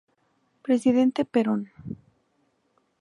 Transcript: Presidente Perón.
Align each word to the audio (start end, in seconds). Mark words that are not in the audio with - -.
Presidente 0.65 1.21
Perón. 1.33 1.61